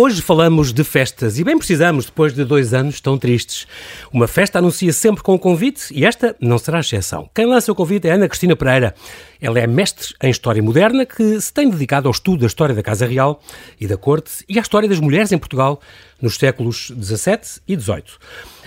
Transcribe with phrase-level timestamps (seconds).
[0.00, 3.66] Hoje falamos de festas e bem precisamos depois de dois anos tão tristes.
[4.12, 7.28] Uma festa anuncia sempre com um convite e esta não será exceção.
[7.34, 8.94] Quem lança o convite é Ana Cristina Pereira.
[9.40, 12.82] Ela é mestre em História Moderna que se tem dedicado ao estudo da história da
[12.82, 13.42] Casa Real
[13.80, 15.80] e da Corte e à história das mulheres em Portugal
[16.22, 18.04] nos séculos XVII e XVIII.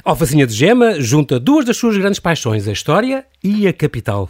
[0.03, 4.27] Alfacinha de Gema junta duas das suas grandes paixões, a história e a capital.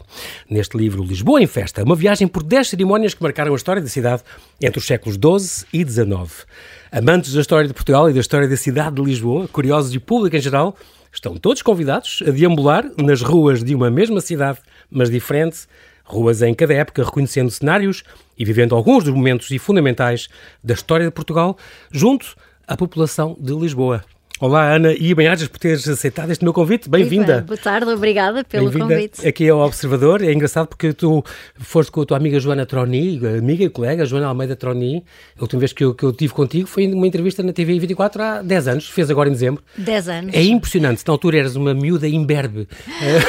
[0.50, 3.88] Neste livro, Lisboa em Festa, uma viagem por dez cerimónias que marcaram a história da
[3.88, 4.22] cidade
[4.62, 6.45] entre os séculos XII e XIX.
[6.92, 10.36] Amantes da história de Portugal e da história da cidade de Lisboa, curiosos e público
[10.36, 10.76] em geral,
[11.09, 14.59] estão todos convidados a deambular nas ruas de uma mesma cidade,
[14.90, 15.59] mas diferente,
[16.03, 18.03] ruas em cada época, reconhecendo cenários
[18.38, 20.28] e vivendo alguns dos momentos fundamentais
[20.62, 21.58] da história de Portugal,
[21.90, 22.36] junto
[22.67, 24.03] à população de Lisboa.
[24.41, 26.90] Olá, Ana, e bem-ajas por teres aceitado este meu convite.
[26.90, 27.44] Bem-vinda.
[27.48, 29.27] Boa tarde, obrigada pelo convite.
[29.27, 30.23] Aqui é o Observador.
[30.23, 31.23] É engraçado porque tu
[31.59, 35.06] foste com a tua amiga Joana Troni, amiga e colega Joana Almeida Troni.
[35.38, 38.23] A última vez que eu, que eu tive contigo foi numa entrevista na TV 24
[38.23, 39.64] há 10 anos, fez agora em dezembro.
[39.78, 40.34] 10 anos.
[40.34, 41.03] É impressionante.
[41.06, 42.67] Na altura eras uma miúda imberbe.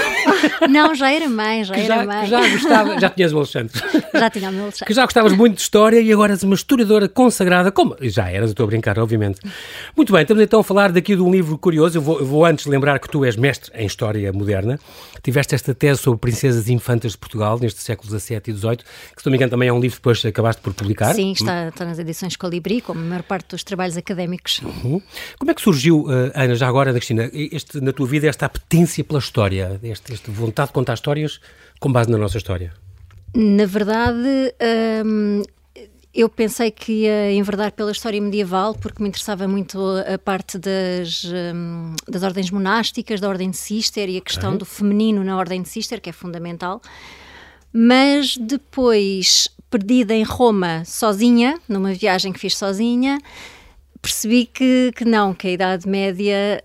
[0.71, 2.27] Não, já era mãe, já, já era mãe.
[2.27, 3.73] já gostava, já tinhas o Alexandre.
[4.15, 4.87] Já tinha o meu Alexandre.
[4.87, 8.49] Que já gostavas muito de história e agora és uma historiadora consagrada, como já eras,
[8.51, 9.41] estou a brincar, obviamente.
[9.95, 11.99] Muito bem, estamos então a falar daqui de um livro curioso.
[11.99, 14.79] Eu vou, eu vou antes lembrar que tu és mestre em História Moderna.
[15.21, 19.23] Tiveste esta tese sobre princesas e infantas de Portugal, neste século XVII e XVIII, que
[19.23, 21.13] se não me engano também é um livro que depois acabaste por publicar.
[21.13, 24.61] Sim, está, está nas edições Colibri, como a maior parte dos trabalhos académicos.
[24.63, 25.03] Uhum.
[25.39, 28.47] Como é que surgiu, uh, Ana, já agora, da Cristina, este, na tua vida, esta
[28.47, 31.41] apetência pela história, este, esta vontade de contar histórias
[31.81, 32.73] com base na nossa história?
[33.35, 34.55] Na verdade,
[35.05, 35.43] hum,
[36.15, 39.79] eu pensei que ia enverdar pela história medieval, porque me interessava muito
[40.13, 44.67] a parte das, hum, das ordens monásticas, da ordem de Cister e a questão do
[44.67, 46.83] feminino na ordem de Cister, que é fundamental.
[47.73, 53.19] Mas depois, perdida em Roma, sozinha, numa viagem que fiz sozinha,
[54.03, 56.63] percebi que, que não, que a Idade Média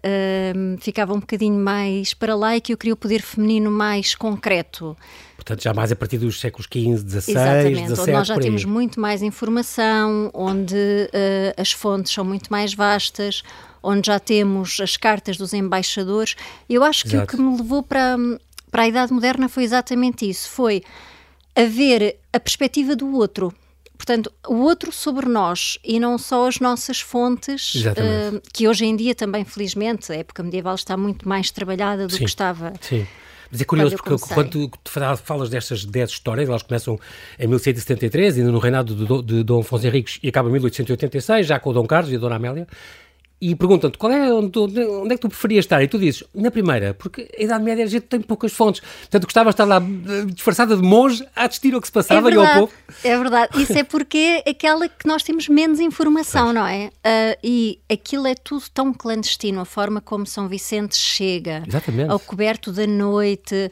[0.56, 4.16] hum, ficava um bocadinho mais para lá e que eu queria o poder feminino mais
[4.16, 4.98] concreto.
[5.36, 8.66] Portanto, já mais a partir dos séculos XV, XVI, Exatamente, XVII, onde nós já temos
[8.66, 13.44] muito mais informação, onde uh, as fontes são muito mais vastas,
[13.84, 16.36] onde já temos as cartas dos embaixadores.
[16.68, 17.36] Eu acho que Exato.
[17.36, 18.18] o que me levou para,
[18.72, 20.82] para a Idade Moderna foi exatamente isso, foi
[21.56, 23.54] haver a perspectiva do outro.
[23.98, 28.96] Portanto, o outro sobre nós e não só as nossas fontes, uh, que hoje em
[28.96, 32.74] dia também, felizmente, a época medieval está muito mais trabalhada do sim, que estava.
[32.80, 33.06] Sim.
[33.52, 34.92] Mas é curioso porque quando tu
[35.24, 37.00] falas destas 10 histórias, elas começam
[37.40, 41.60] em 1173, ainda no reinado de, de Dom Afonso Henriques, e acabam em 1886, já
[41.60, 42.68] com o Dom Carlos e a Dona Amélia
[43.40, 45.82] e perguntam-te qual é onde, onde, é que tu preferias estar?
[45.84, 48.82] E tu dizes, na primeira, porque a Idade Média a gente tem poucas fontes.
[48.82, 52.32] Portanto, gostava de estar lá eh, disfarçada de monge a assistir ao que se passava
[52.32, 52.74] é e ao povo.
[53.04, 53.62] É verdade.
[53.62, 56.88] Isso é porque é aquela que nós temos menos informação, não é?
[56.88, 62.10] Uh, e aquilo é tudo tão clandestino, a forma como São Vicente chega Exatamente.
[62.10, 63.72] ao coberto da noite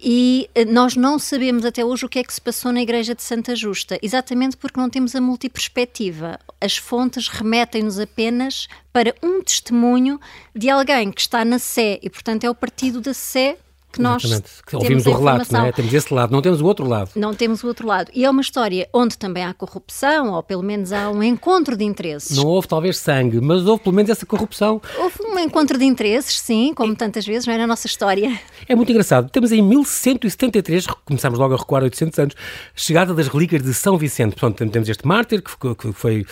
[0.00, 3.14] e eh, nós não sabemos até hoje o que é que se passou na Igreja
[3.14, 6.38] de Santa Justa, exatamente porque não temos a multiperspectiva.
[6.60, 10.20] As fontes remetem-nos apenas para um testemunho
[10.54, 13.58] de alguém que está na Sé e, portanto, é o partido da Sé
[13.96, 15.72] que nós ouvimos o relato, não é?
[15.72, 17.10] Temos esse lado, não temos o outro lado.
[17.16, 18.10] Não temos o outro lado.
[18.14, 21.84] E é uma história onde também há corrupção, ou pelo menos há um encontro de
[21.84, 22.36] interesses.
[22.36, 24.80] Não houve talvez sangue, mas houve pelo menos essa corrupção.
[24.98, 28.38] Houve um encontro de interesses, sim, como tantas vezes, não é na nossa história.
[28.68, 29.30] É muito engraçado.
[29.30, 32.34] Temos em 1173, começamos logo a recuar 800 anos,
[32.74, 34.36] chegada das relíquias de São Vicente.
[34.36, 36.26] Portanto, temos este mártir que, que foi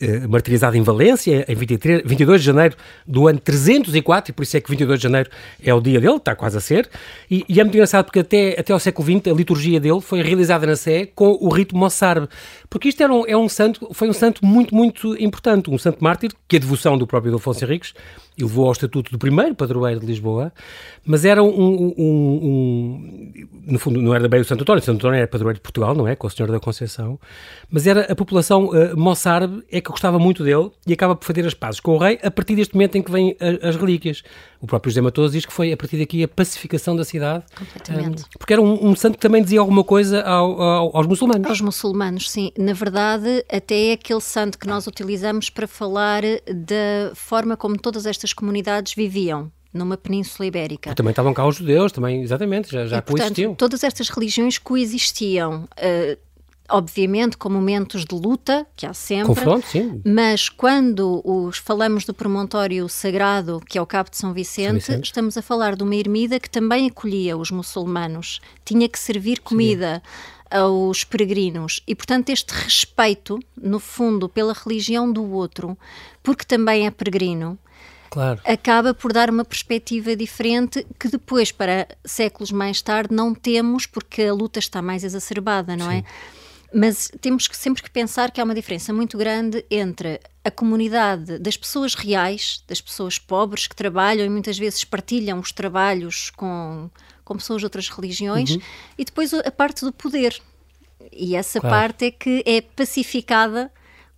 [0.00, 2.76] eh, martirizado em Valência em 23, 22 de janeiro
[3.06, 5.30] do ano 304, e por isso é que 22 de janeiro
[5.62, 6.88] é o dia dele, está quase a ser.
[7.30, 10.22] E, e, é muito engraçado porque até, até ao século XX a liturgia dele foi
[10.22, 12.28] realizada na Sé com o rito moçarbe,
[12.68, 16.02] porque isto era um, é um santo, foi um santo muito, muito importante, um santo
[16.02, 17.94] mártir, que a devoção do próprio Afonso Henriques
[18.38, 20.52] levou ao estatuto do primeiro padroeiro de Lisboa,
[21.04, 23.32] mas era um, um, um,
[23.66, 25.94] no fundo não era bem o Santo António, o Santo António era padroeiro de Portugal,
[25.94, 27.18] não é, com a Senhora da Conceição,
[27.70, 31.46] mas era a população uh, moçárabe é que gostava muito dele e acaba por fazer
[31.46, 34.22] as pazes com o rei a partir deste momento em que vêm as relíquias.
[34.60, 37.44] O próprio José Matoso diz que foi a partir daqui a pacificação da cidade.
[37.56, 38.22] Completamente.
[38.22, 41.48] Um, porque era um, um, santo que também dizia alguma coisa ao, ao, aos muçulmanos.
[41.48, 42.52] Aos muçulmanos, sim.
[42.58, 48.04] Na verdade, até é aquele santo que nós utilizamos para falar da forma como todas
[48.04, 50.94] estas comunidades viviam numa península ibérica.
[50.94, 53.50] também estavam cá os judeus, também, exatamente, já, já e, coexistiam.
[53.50, 55.68] Portanto, todas estas religiões coexistiam.
[55.78, 56.29] Uh,
[56.70, 59.26] obviamente com momentos de luta, que há sempre.
[59.26, 60.00] Confronto, sim.
[60.04, 64.94] Mas quando os, falamos do promontório sagrado, que é o Cabo de São Vicente, São
[64.94, 68.40] Vicente, estamos a falar de uma ermida que também acolhia os muçulmanos.
[68.64, 70.02] Tinha que servir comida.
[70.04, 71.80] Sim aos peregrinos.
[71.86, 75.78] E, portanto, este respeito, no fundo, pela religião do outro,
[76.22, 77.56] porque também é peregrino,
[78.10, 78.40] claro.
[78.44, 84.22] acaba por dar uma perspectiva diferente que depois, para séculos mais tarde, não temos, porque
[84.22, 85.98] a luta está mais exacerbada, não é?
[85.98, 86.04] Sim.
[86.36, 86.39] é?
[86.72, 91.38] Mas temos que, sempre que pensar que há uma diferença muito grande entre a comunidade
[91.38, 96.88] das pessoas reais, das pessoas pobres que trabalham e muitas vezes partilham os trabalhos com,
[97.24, 98.60] com pessoas de outras religiões, uhum.
[98.96, 100.40] e depois a parte do poder.
[101.12, 101.76] E essa claro.
[101.76, 103.70] parte é que é pacificada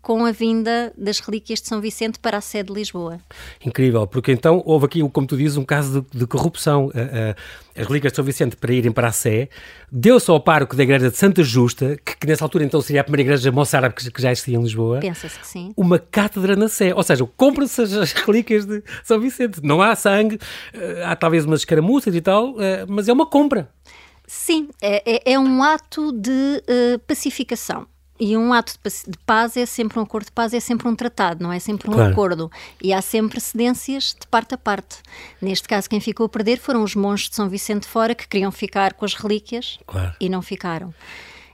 [0.02, 3.20] com a vinda das relíquias de São Vicente para a sede de Lisboa.
[3.64, 6.87] Incrível, porque então houve aqui, como tu dizes, um caso de, de corrupção.
[6.87, 9.49] Uh, uh, as relíquias de São Vicente para irem para a Sé,
[9.90, 13.04] deu-se ao pároco da igreja de Santa Justa, que, que, nessa altura então seria a
[13.04, 14.99] primeira igreja moçárabe que, que já existia em Lisboa.
[14.99, 15.72] Pensa-se que sim.
[15.75, 19.60] Uma cátedra na Sé, ou seja, compra-se as relíquias de São Vicente.
[19.62, 22.56] Não há sangue, uh, há talvez umas escaramuças e tal,
[22.88, 23.70] mas é uma compra.
[24.26, 26.62] Sim, é, é, é um ato de
[27.06, 27.87] pacificação.
[28.24, 28.74] E um ato
[29.08, 31.90] de paz é sempre um acordo de paz, é sempre um tratado, não é sempre
[31.90, 32.12] um claro.
[32.12, 32.52] acordo.
[32.80, 34.98] E há sempre cedências de parte a parte.
[35.40, 38.52] Neste caso, quem ficou a perder foram os monges de São Vicente Fora que queriam
[38.52, 40.14] ficar com as relíquias claro.
[40.20, 40.94] e não ficaram.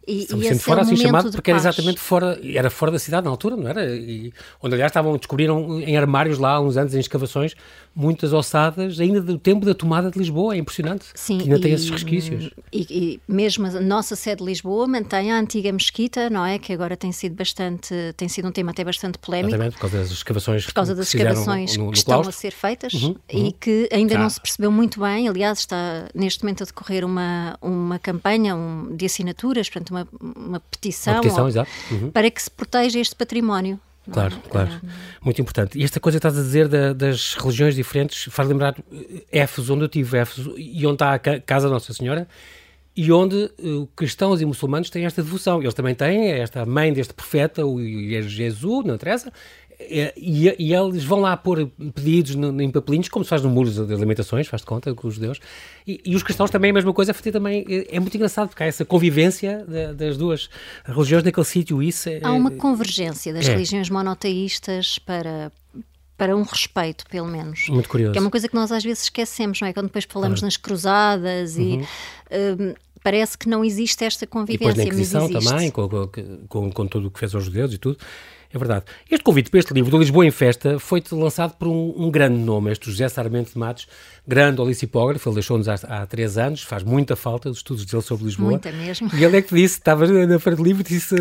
[0.09, 3.25] E, São Vicente Fora, é assim chamado, porque era exatamente fora, era fora da cidade
[3.25, 3.85] na altura, não era?
[3.95, 4.33] E,
[4.63, 7.55] onde, aliás, estavam, descobriram em armários lá há uns anos, em escavações,
[7.95, 10.55] muitas ossadas ainda do tempo da tomada de Lisboa.
[10.55, 11.07] É impressionante.
[11.15, 11.39] Sim.
[11.39, 12.51] Que ainda e, tem esses resquícios.
[12.73, 16.59] E, e, mesmo a nossa sede de Lisboa mantém a antiga mesquita, não é?
[16.59, 19.51] Que agora tem sido bastante, tem sido um tema até bastante polémico.
[19.51, 22.53] Exatamente, por causa das escavações Por causa das escavações no, no, que estão a ser
[22.53, 23.47] feitas uhum, uhum.
[23.47, 24.21] e que ainda ah.
[24.21, 25.29] não se percebeu muito bem.
[25.29, 30.61] Aliás, está neste momento a decorrer uma, uma campanha um, de assinaturas, portanto, uma, uma
[30.61, 32.11] petição, uma petição ou, uhum.
[32.11, 33.81] para que se proteja este património.
[34.11, 34.49] Claro, é?
[34.49, 34.71] claro.
[35.23, 35.79] Muito importante.
[35.79, 39.75] E esta coisa que estás a dizer da, das religiões diferentes faz lembrar eh, Éfeso,
[39.75, 42.27] onde eu tive Éfeso, e onde está a casa Nossa Senhora,
[42.97, 45.61] e onde uh, cristãos e muçulmanos têm esta devoção.
[45.63, 49.33] Eles também têm esta mãe deste profeta, o Jesus, não interessa,
[49.81, 53.49] é, e, e, eles vão lá pôr pedidos no, em papelinhos, como se faz no
[53.49, 55.39] muro das alimentações, faz de conta com os judeus.
[55.87, 57.65] E, e, os cristãos também, a mesma coisa, é também.
[57.69, 60.51] É, é muito engraçado, porque há essa convivência de, das duas
[60.85, 61.81] religiões naquele sítio.
[61.81, 63.53] Isso é, há uma convergência das é.
[63.53, 65.53] religiões monoteístas para,
[66.17, 67.69] para um respeito, pelo menos.
[67.69, 68.13] Muito curioso.
[68.13, 69.73] Que é uma coisa que nós às vezes esquecemos, não é?
[69.73, 71.83] Quando depois falamos nas cruzadas uhum.
[71.83, 72.63] e.
[72.63, 74.73] Um, parece que não existe esta convivência.
[74.73, 75.89] E depois na Inquisição também, com,
[76.49, 77.97] com, com, tudo o que fez aos judeus e tudo.
[78.53, 78.87] É verdade.
[79.11, 82.39] Este convite para este livro do Lisboa em Festa foi lançado por um, um grande
[82.39, 83.87] nome, este José Sarmento de Matos,
[84.27, 88.25] grande olicipógrafo, ele deixou-nos há, há, três anos, faz muita falta os estudos dele sobre
[88.25, 88.51] Lisboa.
[88.51, 89.11] Muita mesmo.
[89.15, 91.15] E ele é que disse, estava na Feira do Livro e disse,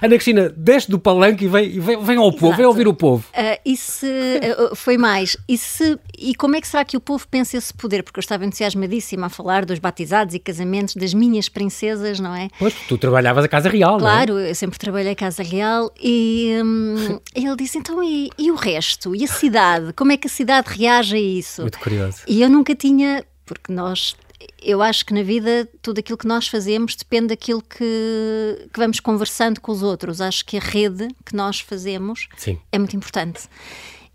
[0.00, 2.38] Ana Cristina, desce do palanque e vem, e vem, vem ao Exato.
[2.38, 3.24] povo, vem ouvir o povo.
[3.32, 7.00] Uh, e se, uh, foi mais, e, se, e como é que será que o
[7.00, 8.04] povo pensa esse poder?
[8.04, 12.48] Porque eu estava entusiasmadíssima a falar dos batizados e casamentos das minhas princesas, não é?
[12.60, 14.50] Pois, tu trabalhavas a Casa Real, claro, não é?
[14.50, 19.14] eu sempre trabalhei a Casa Real e hum, ele disse, então e, e o resto?
[19.14, 19.92] E a cidade?
[19.92, 21.62] Como é que a cidade reage a isso?
[21.62, 22.22] Muito curioso.
[22.26, 24.16] E eu nunca tinha porque nós
[24.62, 29.00] eu acho que na vida tudo aquilo que nós fazemos depende daquilo que, que vamos
[29.00, 30.20] conversando com os outros.
[30.20, 32.58] Acho que a rede que nós fazemos Sim.
[32.72, 33.42] é muito importante.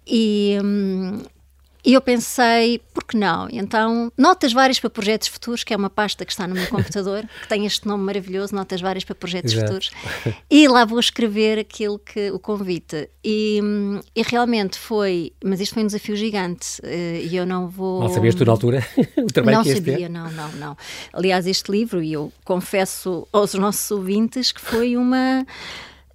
[0.05, 1.21] E, hum,
[1.83, 3.47] e eu pensei, por que não?
[3.51, 7.23] Então, notas várias para projetos futuros, que é uma pasta que está no meu computador,
[7.41, 9.67] que tem este nome maravilhoso, notas várias para projetos Exato.
[9.67, 9.91] futuros.
[10.49, 13.09] E lá vou escrever aquilo que o convite.
[13.23, 13.61] E,
[14.15, 16.81] e realmente foi, mas isto foi um desafio gigante.
[16.83, 18.01] Eh, e eu não vou.
[18.01, 18.85] Não sabias tu na altura
[19.17, 20.09] o trabalho não que sabia, ter?
[20.09, 20.77] não, não, não.
[21.13, 25.45] Aliás, este livro, e eu confesso aos nossos ouvintes que foi uma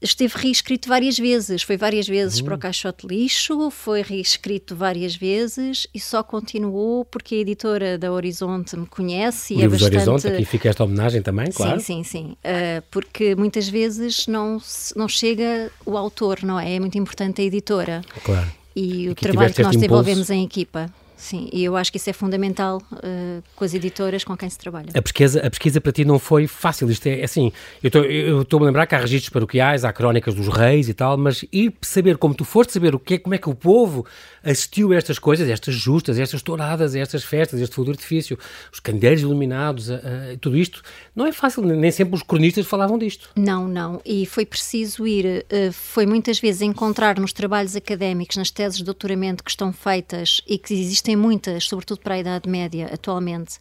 [0.04, 1.62] esteve reescrito várias vezes.
[1.62, 2.44] Foi várias vezes uhum.
[2.44, 8.12] para o caixote lixo, foi reescrito várias vezes e só continuou porque a editora da
[8.12, 9.96] Horizonte me conhece e é bastante...
[9.96, 11.80] Horizonte, aqui fica esta homenagem também, claro.
[11.80, 12.36] Sim, sim, sim.
[12.44, 14.60] Uh, porque muitas vezes não,
[14.94, 16.74] não chega o autor, não é?
[16.74, 18.02] É muito importante a editora.
[18.22, 18.50] Claro.
[18.76, 20.90] E o trabalho que nós desenvolvemos em equipa.
[21.24, 24.58] Sim, e eu acho que isso é fundamental uh, com as editoras com quem se
[24.58, 24.88] trabalha.
[24.92, 27.50] A pesquisa, a pesquisa para ti não foi fácil, isto é, é assim,
[27.82, 31.42] eu estou-me a lembrar que há registros paroquiais, há crónicas dos reis e tal, mas
[31.50, 34.04] ir saber como tu foste saber o que é, como é que o povo
[34.42, 38.38] assistiu a estas coisas, estas justas, estas touradas, estas festas, este fogo de artifício,
[38.70, 40.82] os candeeiros iluminados, uh, uh, tudo isto,
[41.16, 43.30] não é fácil, nem sempre os cronistas falavam disto.
[43.34, 48.76] Não, não, e foi preciso ir, foi muitas vezes encontrar nos trabalhos académicos, nas teses
[48.76, 53.58] de doutoramento que estão feitas e que existem muitas, sobretudo para a Idade Média atualmente,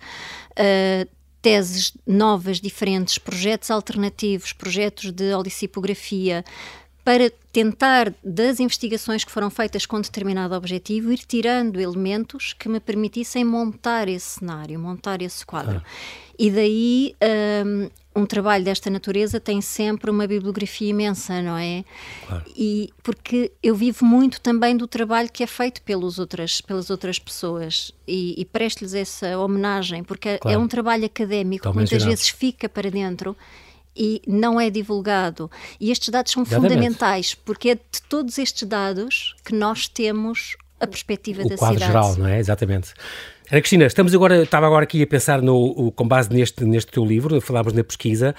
[0.51, 1.09] uh,
[1.41, 6.43] teses novas, diferentes, projetos alternativos, projetos de olicipografia,
[7.03, 12.79] para tentar, das investigações que foram feitas com determinado objetivo, ir tirando elementos que me
[12.79, 15.81] permitissem montar esse cenário, montar esse quadro.
[15.85, 15.89] Ah.
[16.39, 17.15] E daí
[17.65, 21.83] um, um, trabalho desta natureza tem sempre uma bibliografia imensa, não é?
[22.27, 22.43] Claro.
[22.55, 27.19] E porque eu vivo muito também do trabalho que é feito pelos outras, pelas outras
[27.19, 30.57] pessoas e, e presto-lhes essa homenagem, porque é claro.
[30.57, 33.35] é um trabalho académico que muitas vezes fica para dentro
[33.95, 35.49] e não é divulgado.
[35.79, 36.73] E estes dados são Exatamente.
[36.73, 41.79] fundamentais, porque é de todos estes dados que nós temos a perspectiva o da quadro
[41.79, 41.91] cidade.
[41.91, 42.39] geral, não é?
[42.39, 42.93] Exatamente.
[43.53, 47.05] Ana Cristina, estamos agora, estava agora aqui a pensar no, com base neste, neste teu
[47.05, 48.33] livro, falámos na pesquisa,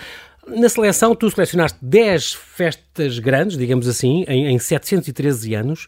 [0.49, 5.87] na seleção, tu selecionaste 10 festas grandes, digamos assim, em, em 713 anos.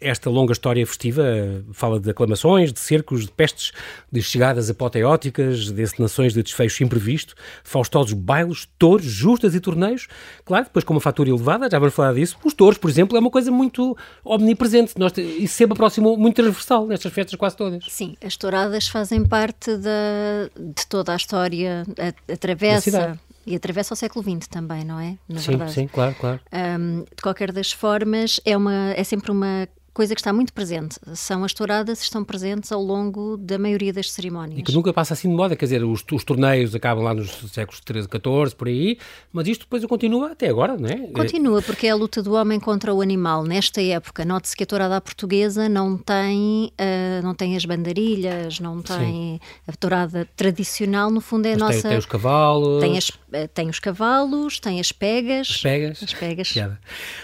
[0.00, 1.24] Esta longa história festiva
[1.72, 3.72] fala de aclamações, de cercos, de pestes,
[4.10, 10.08] de chegadas apoteóticas, de encenações de desfecho imprevisto, faustosos bailes, touros, justas e torneios.
[10.44, 12.36] Claro, depois com uma fatura elevada, já vamos falar disso.
[12.44, 14.94] Os touros, por exemplo, é uma coisa muito omnipresente.
[14.98, 17.84] Nós, e sempre aproximou muito transversal nestas festas quase todas.
[17.88, 21.84] Sim, as touradas fazem parte da, de toda a história,
[22.32, 25.16] atravessa e atravessa o século XX também, não é?
[25.28, 25.72] Na sim, verdade.
[25.72, 26.40] sim, claro, claro.
[26.52, 31.00] Um, de qualquer das formas, é, uma, é sempre uma coisa que está muito presente.
[31.14, 34.60] São as touradas estão presentes ao longo da maioria das cerimónias.
[34.60, 37.30] E que nunca passa assim de moda, quer dizer, os, os torneios acabam lá nos
[37.50, 38.98] séculos XIII, XIV, por aí,
[39.32, 40.96] mas isto depois continua até agora, não é?
[41.12, 43.42] Continua, porque é a luta do homem contra o animal.
[43.44, 48.82] Nesta época, note-se que a tourada portuguesa não tem, uh, não tem as bandarilhas, não
[48.82, 49.40] tem Sim.
[49.66, 51.80] a tourada tradicional, no fundo é a nossa...
[51.80, 52.80] Tem, tem, os cavalos...
[52.80, 55.48] Tem, as, eh, tem os cavalos, tem as pegas...
[55.48, 56.02] As pegas.
[56.02, 56.54] As pegas.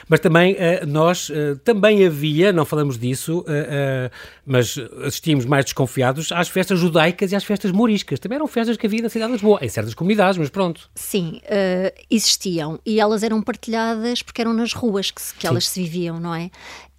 [0.09, 4.11] Mas também uh, nós, uh, também havia, não falamos disso, uh, uh,
[4.47, 8.19] mas assistimos mais desconfiados às festas judaicas e às festas moriscas.
[8.19, 10.89] Também eram festas que havia na cidade de Lisboa, em certas comunidades, mas pronto.
[10.95, 15.69] Sim, uh, existiam e elas eram partilhadas porque eram nas ruas que, se, que elas
[15.69, 16.51] se viviam, não é?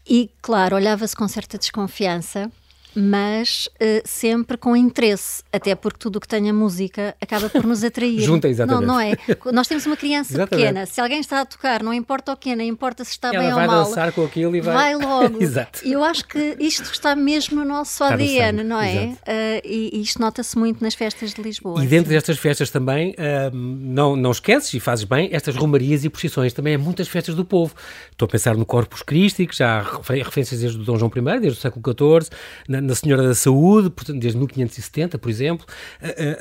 [0.08, 2.51] E, claro, olhava-se com certa desconfiança
[2.95, 7.83] mas uh, sempre com interesse, até porque tudo o que tenha música acaba por nos
[7.83, 8.19] atrair.
[8.21, 8.85] Junta, exatamente.
[8.85, 9.15] Não, não é?
[9.51, 12.63] Nós temos uma criança pequena, se alguém está a tocar, não importa o que, não
[12.63, 13.67] importa se está Ela bem ou mal.
[13.67, 14.73] vai dançar com aquilo e vai...
[14.73, 15.41] Vai logo.
[15.43, 15.81] Exato.
[15.83, 19.05] E eu acho que isto está mesmo no nosso está ADN, no não é?
[19.05, 21.83] Uh, e, e, isto nota-se muito nas festas de Lisboa.
[21.83, 26.09] E dentro destas festas também, uh, não, não esqueces, e fazes bem, estas romarias e
[26.09, 27.73] procissões, também há muitas festas do povo.
[28.12, 29.81] Estou a pensar no Corpus Christi, que já há
[30.23, 32.29] referências desde o Dom João I, desde o século XIV,
[32.67, 35.66] na, na Senhora da Saúde, portanto, desde 1570, por exemplo,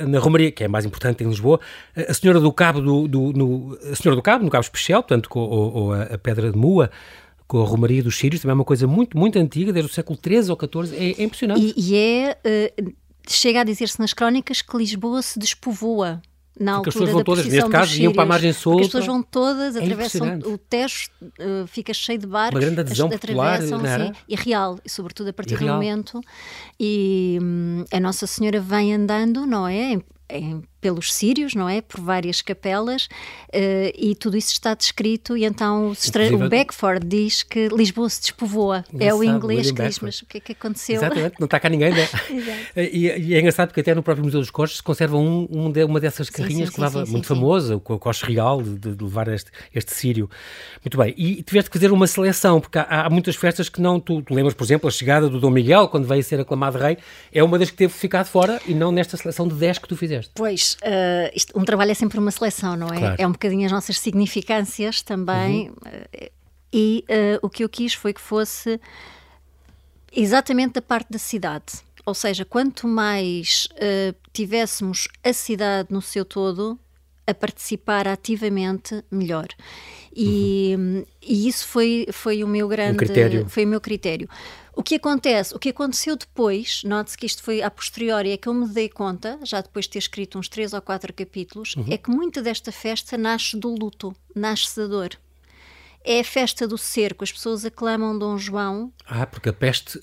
[0.07, 1.61] na Romaria, que é mais importante em Lisboa,
[1.97, 5.29] a Senhora do Cabo, do, do no, a Senhora do Cabo, no Cabo Especial, portanto,
[5.29, 6.91] com, ou, ou a, a Pedra de Mua,
[7.47, 10.19] com a Romaria dos Sírios, também é uma coisa muito, muito antiga, desde o século
[10.19, 11.75] XIII ou XIV, é, é impressionante.
[11.77, 12.39] E, e é,
[12.81, 12.93] uh,
[13.29, 16.23] chega a dizer-se nas crónicas que Lisboa se despovoa
[16.59, 18.81] na porque as pessoas vão todas, neste caso, iam para a margem sul.
[18.81, 22.57] As pessoas vão todas, é atravessam o Tejo, uh, fica cheio de barcos.
[22.57, 26.21] Uma grande adesão popular, sim, e real, e sobretudo a partir do momento.
[26.79, 29.93] E hum, a Nossa Senhora vem andando, não é?
[29.93, 31.81] Em, em pelos sírios, não é?
[31.81, 37.69] Por várias capelas, uh, e tudo isso está descrito, e então o Beckford diz que
[37.69, 38.85] Lisboa se despovoa.
[38.99, 40.97] é o inglês que diz, mas o que é que aconteceu?
[40.97, 42.09] Exatamente, não está cá ninguém, né?
[42.77, 45.71] e, e, é engraçado porque até no próprio Museu dos Coches se conserva um, um
[45.71, 48.97] de, uma dessas carrinhas sim, sim, que leva, sim, muito famosa, o Coche Real, de,
[48.97, 50.29] de, levar este, este sírio.
[50.85, 54.01] Muito bem, e tiveste que fazer uma seleção, porque há, há muitas festas que não,
[54.01, 56.99] tu, tu, lembras, por exemplo, a chegada do Dom Miguel, quando veio ser aclamado rei,
[57.33, 59.97] é uma das que teve ficado fora, e não nesta seleção de 10 que tu
[59.97, 60.33] fizeste.
[60.35, 62.99] Pois, uh, isto, um trabalho é sempre uma seleção, não é?
[62.99, 63.17] Claro.
[63.19, 65.69] É um bocadinho as nossas significâncias também.
[65.69, 65.75] Uhum.
[65.75, 66.31] Uh,
[66.73, 68.81] e uh, o que eu quis foi que fosse
[70.13, 71.83] exatamente da parte da cidade.
[72.05, 73.69] Ou seja, quanto mais
[74.33, 76.77] tivéssemos a cidade no seu todo
[77.27, 79.49] a participar ativamente, melhor.
[80.15, 81.07] E, uhum.
[81.23, 83.49] e isso foi, foi o meu grande um critério.
[83.49, 84.29] foi o meu critério.
[84.75, 88.49] O que acontece, o que aconteceu depois, note-se que isto foi a posteriori, é que
[88.49, 91.87] eu me dei conta, já depois de ter escrito uns três ou quatro capítulos, uhum.
[91.89, 95.19] é que muita desta festa nasce do luto, nasce da dor
[96.05, 97.25] é a festa do cerco.
[97.25, 98.93] As pessoas aclamam Dom João.
[99.07, 100.01] Ah, porque a peste,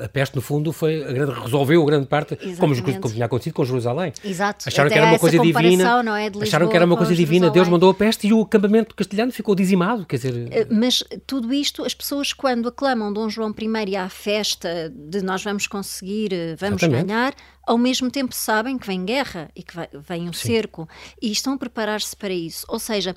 [0.00, 2.82] a, a peste no fundo foi a grande, resolveu a grande parte, Exatamente.
[2.82, 4.12] como, como tinha acontecido com Jerusalém.
[4.24, 4.64] Exato.
[4.68, 6.02] Acharam Até que era uma coisa divina.
[6.02, 7.50] Não é, de acharam que era uma coisa divina.
[7.50, 10.48] Deus mandou a peste e o acampamento castelhano ficou dizimado, quer dizer.
[10.50, 14.92] Eh, mas tudo isto, as pessoas quando aclamam Dom João I e há a festa
[14.94, 17.06] de nós vamos conseguir, eh, vamos Exatamente.
[17.06, 17.34] ganhar,
[17.66, 19.74] ao mesmo tempo sabem que vem guerra e que
[20.08, 20.48] vem um Sim.
[20.48, 20.88] cerco
[21.20, 22.64] e estão a preparar-se para isso.
[22.68, 23.14] Ou seja,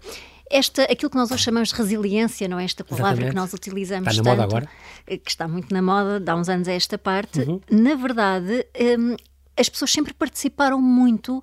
[0.51, 3.29] esta, aquilo que nós hoje chamamos de resiliência, não é esta palavra Exatamente.
[3.29, 4.69] que nós utilizamos está na tanto, moda agora.
[5.07, 7.59] Eh, que está muito na moda, dá uns anos a esta parte, uhum.
[7.69, 8.65] na verdade,
[8.99, 9.15] um,
[9.57, 11.41] as pessoas sempre participaram muito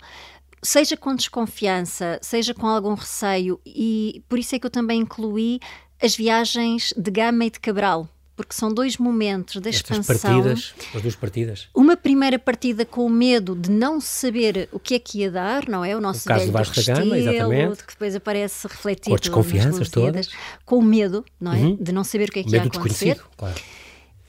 [0.62, 5.60] seja com desconfiança, seja com algum receio, e por isso é que eu também incluí
[6.02, 10.30] as viagens de Gama e de Cabral, porque são dois momentos da Estas expansão.
[10.30, 11.68] partidas, as duas partidas.
[11.74, 15.68] Uma primeira partida com o medo de não saber o que é que ia dar,
[15.68, 15.96] não é?
[15.96, 17.84] O nosso O caso velho do Vasco da Gama, Restelo, exatamente.
[17.84, 20.28] que depois aparece refletido Com as desconfianças todas.
[20.64, 21.76] com o medo, não é?
[21.80, 23.20] De não saber o que é que ia acontecer.
[23.36, 23.60] claro.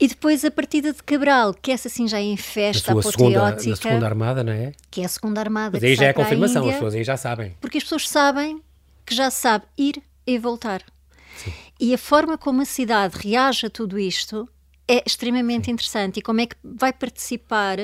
[0.02, 3.50] E depois a partida de Cabral, que essa sim já é em festa sua segunda,
[3.52, 4.72] na segunda armada, não é?
[4.90, 5.72] que é a segunda armada.
[5.74, 7.54] Mas aí já é a confirmação, as pessoas aí já sabem.
[7.60, 8.60] Porque as pessoas sabem
[9.06, 10.82] que já sabe ir e voltar.
[11.78, 14.48] E a forma como a cidade reage a tudo isto
[14.88, 17.78] é extremamente interessante e como é que vai participar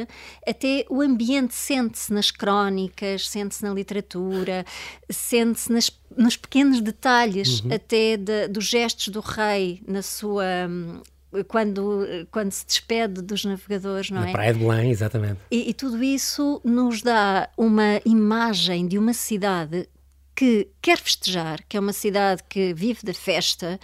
[0.47, 4.65] até o ambiente sente-se nas crónicas, sente-se na literatura,
[5.09, 5.73] sente-se
[6.17, 7.75] nos pequenos detalhes Uhum.
[7.75, 11.01] até de- dos gestos do rei na sua hum,
[11.49, 14.33] quando quando se despede dos navegadores, não Na é?
[14.33, 15.39] Praia de Belém, exatamente.
[15.51, 19.89] E, e tudo isso nos dá uma imagem de uma cidade
[20.37, 23.81] que quer festejar, que é uma cidade que vive da festa,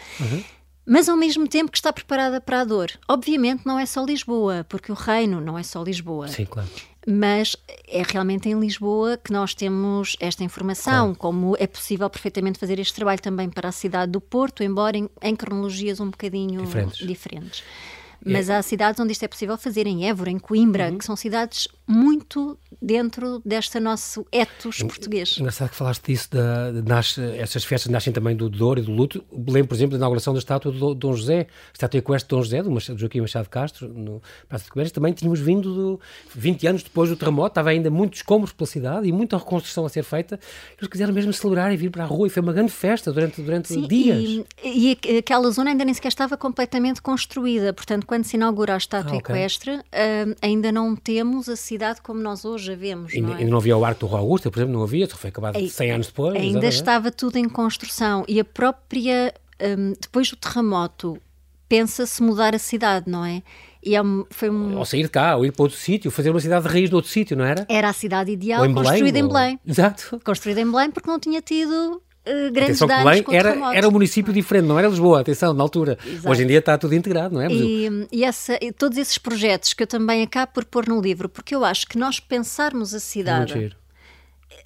[0.87, 2.91] mas ao mesmo tempo que está preparada para a dor.
[3.09, 6.29] Obviamente não é só Lisboa, porque o reino não é só Lisboa.
[6.29, 6.69] Sim, claro.
[7.09, 7.57] Mas
[7.89, 12.95] é realmente em Lisboa que nós temos esta informação, como é possível perfeitamente fazer este
[12.95, 17.07] trabalho também para a cidade do Porto, embora em, em cronologias um bocadinho Diferentes.
[17.07, 17.65] diferentes.
[18.25, 21.67] Mas há cidades onde isto é possível fazer, em Évora, em Coimbra, que são cidades
[21.89, 25.37] muito dentro deste nosso ethos português.
[25.39, 29.25] Engraçado que falaste disso, da, nasce, essas festas nascem também do dor e do luto.
[29.33, 32.37] Lembro, por exemplo, da inauguração da estátua de Do- Dom José, a estátua equestre de
[32.37, 34.93] Dom José, do Joaquim Machado Castro, no Praça de Comércio.
[34.95, 36.01] Também tínhamos vindo do,
[36.35, 39.89] 20 anos depois do terremoto, estava ainda muitos escombros pela cidade e muita reconstrução a
[39.89, 40.41] ser feita.
[40.77, 43.41] Eles quiseram mesmo celebrar e vir para a rua e foi uma grande festa durante,
[43.41, 44.19] durante Sim, dias.
[44.19, 48.75] E, e aqu- aquela zona ainda nem sequer estava completamente construída, portanto, quando se inaugura
[48.75, 49.35] a estátua Ah, ok.
[49.37, 53.13] equestre, ah, ainda não temos a cidade como nós hoje a vemos.
[53.13, 53.45] Ainda, não é?
[53.45, 55.69] não havia o Arco do Rua Augusta, por exemplo, não havia, só foi acabado Ai-
[55.69, 56.35] 100 anos depois.
[56.35, 56.75] Ainda exatamente.
[56.75, 59.33] estava tudo em construção e a própria,
[59.79, 61.19] hum, depois do terremoto,
[61.69, 63.43] pensa-se mudar a cidade, não é?
[63.85, 66.31] E é um- foi um- Ou sair de cá, ou ir para outro sítio, fazer
[66.31, 67.67] uma cidade de raiz de outro sítio, não era?
[67.69, 68.85] era a cidade ideal em Belém.
[68.91, 69.61] construída em ou- Belém.
[69.67, 70.21] Exato.
[70.25, 73.91] Construída em Belém porque não tinha tido eh, grandes Atenção danos Belém era, era um
[73.91, 75.99] município diferente, não era Lisboa, atenção, na altura.
[76.07, 76.29] Exato.
[76.31, 77.49] Hoje em dia está tudo integrado, não é?
[77.51, 81.29] E, e essa- e todos esses projetos que eu também acabo por pôr no livro,
[81.29, 83.75] porque eu acho que nós pensarmos a muito cidade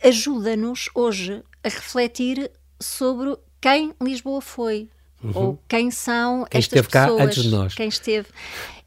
[0.02, 4.88] ajuda-nos hoje a refletir sobre quem Lisboa foi.
[5.34, 6.44] Ou quem são Uhum.
[6.44, 7.74] Quem estas esteve cá pessoas, antes de nós.
[7.74, 8.28] quem esteve.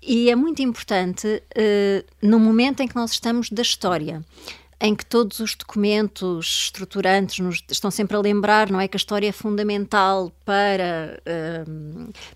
[0.01, 4.23] E é muito importante, eh, no momento em que nós estamos da história,
[4.82, 8.88] em que todos os documentos estruturantes nos estão sempre a lembrar, não é?
[8.88, 11.65] Que a história é fundamental para, eh,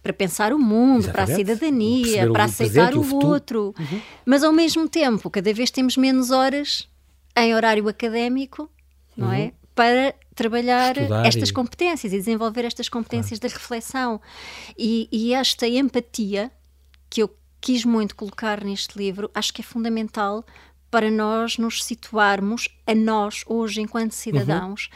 [0.02, 1.48] para pensar o mundo, para a Exatamente.
[1.58, 3.28] cidadania, Perceber o para aceitar presente o o futuro.
[3.28, 3.34] Uhum.
[3.34, 3.76] outro.
[4.26, 6.88] Mas ao mesmo tempo, cada vez temos menos horas
[7.38, 8.70] em horário académico,
[9.16, 9.54] não é?
[9.74, 11.04] Para trabalhar Uhum.
[11.04, 14.20] Estudar estas e- competências e desenvolver estas competências da reflexão.
[14.78, 16.52] E, e esta empatia
[17.10, 20.44] que eu quis muito colocar neste livro, acho que é fundamental
[20.94, 24.92] para nós nos situarmos a nós hoje enquanto cidadãos,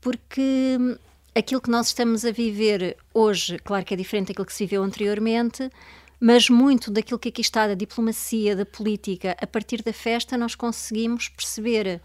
[0.00, 0.96] porque hum,
[1.32, 4.82] aquilo que nós estamos a viver hoje, claro que é diferente daquilo que se viveu
[4.82, 5.70] anteriormente,
[6.18, 10.56] mas muito daquilo que aqui está da diplomacia, da política, a partir da festa nós
[10.56, 12.00] conseguimos perceber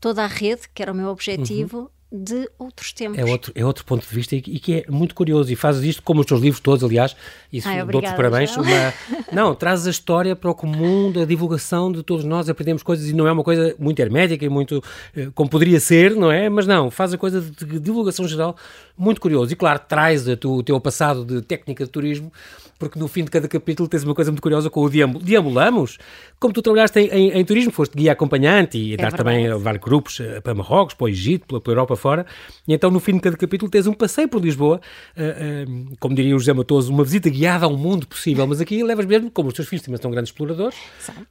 [0.00, 3.18] toda a rede, que era o meu objetivo, de outros tempos.
[3.18, 5.52] É outro, é outro ponto de vista e, que- e que é muito curioso.
[5.52, 7.16] E fazes isto como os teus livros todos, aliás.
[7.52, 8.56] Isso dou-te parabéns.
[8.56, 8.94] Uma,
[9.32, 13.12] não, trazes a história para o comum da divulgação de todos nós, aprendemos coisas e
[13.12, 14.82] não é uma coisa muito hermética e muito
[15.16, 16.48] eh, como poderia ser, não é?
[16.48, 18.56] Mas não, faz a coisa de divulgação geral
[18.96, 19.52] muito curioso.
[19.52, 22.32] E claro, traz a o teu passado de técnica de turismo,
[22.78, 25.20] porque no fim de cada capítulo tens uma coisa muito curiosa com o deambul.
[25.22, 25.98] Deambulamos,
[26.38, 29.52] como tu trabalhaste em, em- em turismo, foste guia acompanhante e andaste também verdade.
[29.54, 32.26] a levar grupos eh, para Marrocos, para o Egito, pela, pela Europa fora,
[32.68, 34.80] e então no fim de cada capítulo tens um passeio por Lisboa,
[35.16, 38.82] eh, eh, como diria o José Matoso, uma visita guiada ao mundo possível, mas aqui
[38.82, 40.76] levas mesmo, como os teus filhos também são grandes exploradores,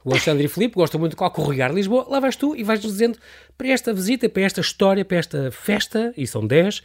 [0.04, 2.80] o Alexandre e o Filipe gostam muito de corregar Lisboa, lá vais tu e vais
[2.80, 3.17] dizendo
[3.58, 6.82] para esta visita, para esta história, para esta festa, e são 10,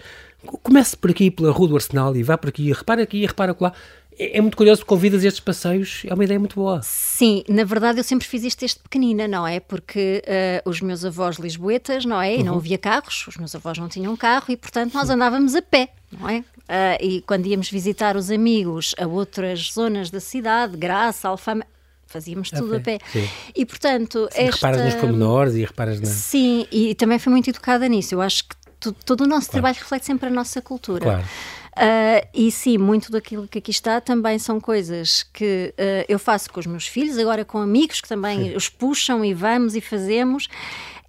[0.62, 3.72] comece por aqui pela Rua do Arsenal e vá por aqui, repara aqui, repara lá.
[4.18, 6.80] É, é muito curioso, convidas estes passeios, é uma ideia muito boa.
[6.82, 9.60] Sim, na verdade eu sempre fiz isto desde pequenina, não é?
[9.60, 12.34] Porque eh, os meus avós lisboetas, não é?
[12.34, 12.44] E Uhum.
[12.46, 15.90] não havia carros, os meus avós não tinham carro e, portanto, nós andávamos a pé,
[16.12, 16.44] não é?
[16.68, 21.64] Ah, e quando íamos visitar os amigos a outras zonas da cidade, Graça, Alfama,
[22.06, 23.28] fazíamos tudo a pé, sim.
[23.56, 25.00] E, portanto, Reparas nos esta...
[25.00, 26.06] pormenores e reparas na...
[26.06, 28.14] Sim, e também fui muito educada nisso.
[28.14, 29.52] Eu acho que todo o nosso claro.
[29.52, 31.04] trabalho reflete sempre a nossa cultura.
[31.04, 31.24] Claro.
[31.70, 36.50] Uh, e sim, muito daquilo que aqui está também são coisas que uh, eu faço
[36.52, 38.56] com os meus filhos, agora com amigos que também sim.
[38.56, 40.48] os puxam e vamos e fazemos.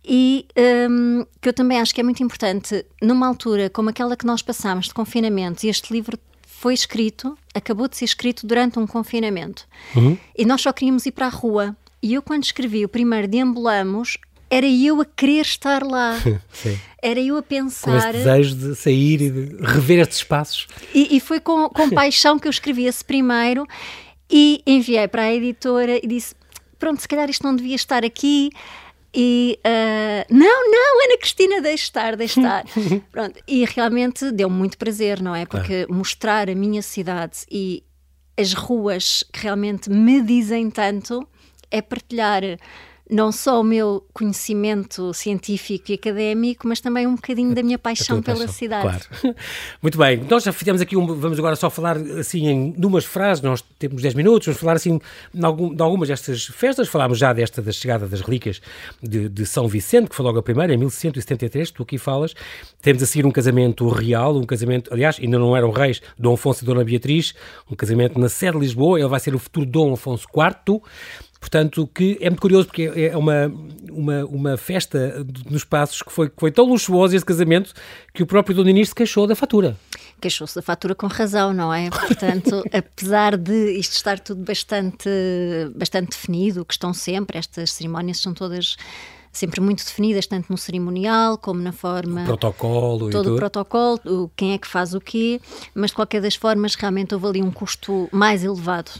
[0.03, 0.47] E
[0.89, 4.41] um, que eu também acho que é muito importante, numa altura como aquela que nós
[4.41, 9.67] passamos de confinamento, e este livro foi escrito, acabou de ser escrito durante um confinamento,
[9.95, 10.17] uhum.
[10.35, 11.75] e nós só queríamos ir para a rua.
[12.01, 14.17] E eu, quando escrevi o primeiro Deambulamos,
[14.51, 16.17] era eu a querer estar lá.
[17.01, 17.89] era eu a pensar.
[17.89, 20.67] Com esse desejo de sair e de rever estes espaços.
[20.93, 23.65] E, e foi com, com paixão que eu escrevi esse primeiro
[24.29, 26.35] e enviei para a editora e disse:
[26.77, 28.51] Pronto, se calhar isto não devia estar aqui.
[29.13, 32.65] E uh, não, não, Ana Cristina, deixe estar, deixe estar.
[33.11, 35.45] Pronto, e realmente deu muito prazer, não é?
[35.45, 37.83] Porque mostrar a minha cidade e
[38.37, 41.27] as ruas que realmente me dizem tanto
[41.69, 42.41] é partilhar
[43.11, 48.21] não só o meu conhecimento científico e académico, mas também um bocadinho da minha paixão
[48.21, 48.83] pela paixão, cidade.
[48.83, 49.35] Claro.
[49.83, 53.43] Muito bem, nós já fizemos aqui, um, vamos agora só falar assim em numas frases,
[53.43, 54.97] nós temos 10 minutos, vamos falar assim
[55.33, 58.61] de, algum, de algumas destas festas, falámos já desta da chegada das relíquias
[59.03, 62.33] de, de, São Vicente, que foi logo a primeira, em 1173, tu aqui falas,
[62.81, 66.63] temos a seguir um casamento real, um casamento, aliás, ainda não eram reis, Dom Afonso
[66.63, 67.33] e Dona Beatriz,
[67.69, 70.81] um casamento na sede de Lisboa, ele vai ser o futuro Dom Afonso IV,
[71.41, 73.51] Portanto, que é muito curioso porque é uma,
[73.91, 77.73] uma, uma festa nos passos que foi, que foi tão luxuosa esse casamento
[78.13, 79.75] que o próprio Dom Dinis se queixou da fatura.
[80.21, 81.89] Queixou-se da fatura com razão, não é?
[81.89, 85.09] Portanto, apesar de isto estar tudo bastante,
[85.75, 88.77] bastante definido, que estão sempre, estas cerimónias são todas
[89.31, 92.23] sempre muito definidas, tanto no cerimonial como na forma.
[92.23, 95.39] O protocolo todo e o protocolo, o, quem é que faz o quê,
[95.73, 98.91] mas de qualquer das formas, realmente houve ali um custo mais elevado,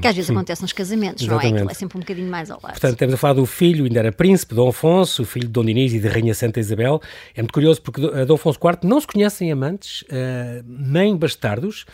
[0.00, 1.52] que às vezes acontece nos casamentos, não é?
[1.52, 2.72] Que é sempre um bocadinho mais ao lado.
[2.72, 5.64] Portanto, estamos a falar do filho, ainda era príncipe, Dom Afonso, o filho de Dom
[5.64, 7.00] Dinis e de Rainha Santa Isabel.
[7.34, 11.84] É muito curioso porque Dom Afonso IV não se conhecem amantes, uh, nem bastardos.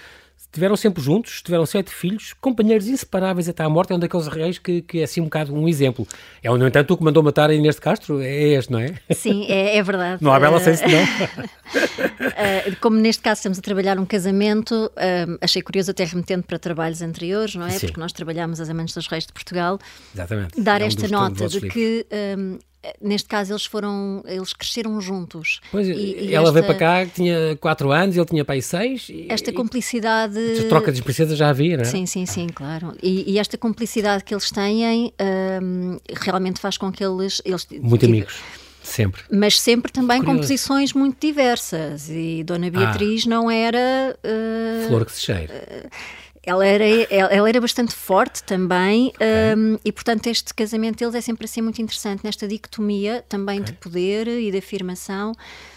[0.57, 3.93] Estiveram sempre juntos, tiveram sete filhos, companheiros inseparáveis até à morte.
[3.93, 6.09] É um daqueles reis que, que é assim um bocado um exemplo.
[6.43, 8.95] É, no entanto, o que mandou matar a Inês de Castro é este, não é?
[9.15, 10.25] Sim, é, é verdade.
[10.25, 11.47] Não há bela senso, não.
[12.39, 16.59] Eh, como neste caso estamos a trabalhar um casamento, uh, achei curioso até remetendo para
[16.59, 17.71] trabalhos anteriores, não é?
[17.71, 17.87] Sim.
[17.87, 19.79] Porque nós trabalhamos as Amantes dos Reis de Portugal.
[20.15, 20.61] Exatamente.
[20.61, 22.07] Dar é um esta nota de que
[22.39, 22.59] um,
[23.01, 25.61] neste caso eles foram, eles cresceram juntos.
[25.71, 29.09] Pois, e, e ela esta, veio para cá, tinha 4 anos, ele tinha aí 6.
[29.29, 30.39] Esta cumplicidade...
[30.69, 31.87] Troca de princesas já havia, não é?
[31.87, 32.95] Sim, sim, sim, claro.
[33.03, 35.13] E, e esta cumplicidade que eles têm
[35.63, 37.41] um, realmente faz com que eles...
[37.45, 38.41] eles Muito tipo, amigos.
[38.87, 39.23] Sempre.
[39.33, 40.39] Mas sempre também Curioso.
[40.39, 42.09] com posições muito diversas.
[42.09, 43.31] E Dona Beatriz ah.
[43.31, 44.17] não era.
[44.25, 45.53] Uh, Flor que se cheira.
[45.53, 45.91] Uh,
[46.47, 49.27] ela era, ela era bastante forte também okay.
[49.57, 53.73] um, e, portanto, este casamento deles é sempre assim muito interessante nesta dicotomia também okay.
[53.73, 55.33] de poder e de afirmação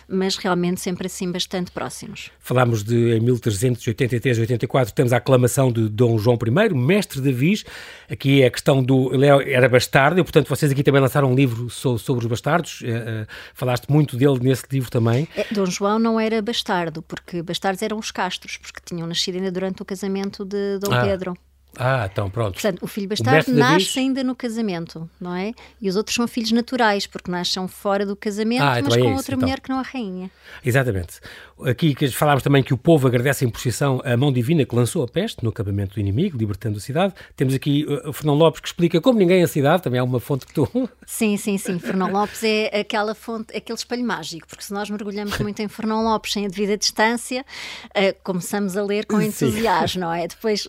[0.09, 2.31] mas realmente sempre assim bastante próximos.
[2.39, 7.63] Falámos de em 1383, 84, temos a aclamação de Dom João I, mestre de Viz.
[8.09, 9.13] Aqui é a questão do.
[9.13, 12.81] Ele era bastardo, e portanto vocês aqui também lançaram um livro sobre os bastardos.
[12.81, 15.27] Uh, falaste muito dele nesse livro também.
[15.35, 19.51] É, Dom João não era bastardo, porque bastardos eram os castros, porque tinham nascido ainda
[19.51, 21.03] durante o casamento de Dom ah.
[21.03, 21.37] Pedro.
[21.77, 22.53] Ah, então pronto.
[22.53, 25.53] Portanto, o filho bastardo o nasce ainda no casamento, não é?
[25.81, 29.01] E os outros são filhos naturais, porque nascem fora do casamento, ah, então mas é
[29.01, 29.47] com isso, outra então.
[29.47, 30.31] mulher que não a rainha.
[30.65, 31.19] Exatamente.
[31.63, 35.07] Aqui falámos também que o povo agradece em procissão a mão divina que lançou a
[35.07, 37.13] peste no acampamento do inimigo, libertando a cidade.
[37.35, 40.19] Temos aqui uh, o Fernão Lopes que explica como ninguém a cidade, também é uma
[40.19, 40.67] fonte que tu...
[41.05, 41.79] Sim, sim, sim.
[41.79, 46.03] Fernão Lopes é aquela fonte, aquele espelho mágico, porque se nós mergulhamos muito em Fernão
[46.03, 47.45] Lopes sem a devida distância,
[47.87, 50.27] uh, começamos a ler com entusiasmo, não é?
[50.27, 50.67] Depois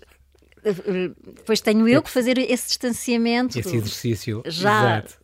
[0.63, 3.59] depois tenho eu que fazer esse distanciamento.
[3.59, 4.43] Esse exercício.
[4.47, 5.15] Já, Exato.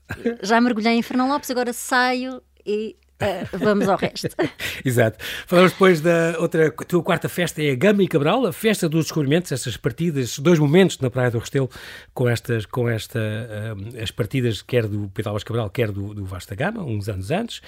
[0.42, 4.28] já mergulhei em Fernão Lopes, agora saio e Uh, vamos ao resto.
[4.84, 5.24] Exato.
[5.46, 8.90] Falamos depois da outra, a tua quarta festa é a Gama e Cabral, a festa
[8.90, 11.70] dos descobrimentos, estas partidas, dois momentos na Praia do Restelo
[12.12, 16.26] com estas, com esta, uh, as partidas quer do Pedro Álvares Cabral, quer do, do
[16.26, 17.62] Vasta Gama, uns anos antes.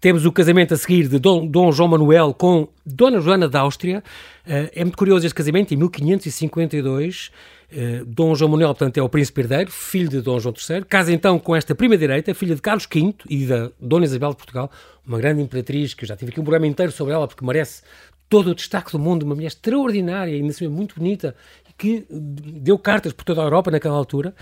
[0.00, 4.04] Temos o casamento a seguir de Dom, Dom João Manuel com Dona Joana da Áustria.
[4.46, 7.30] Uh, é muito curioso este casamento, em 1552.
[7.70, 11.12] Uh, Dom João Manuel, portanto, é o príncipe herdeiro, filho de Dom João III, casa
[11.12, 14.70] então com esta prima direita, filha de Carlos V e da Dona Isabel de Portugal,
[15.06, 17.82] uma grande imperatriz, que eu já tive aqui um programa inteiro sobre ela, porque merece
[18.28, 21.34] todo o destaque do mundo, uma mulher extraordinária, ainda assim muito bonita,
[21.80, 24.34] que deu cartas por toda a Europa naquela altura,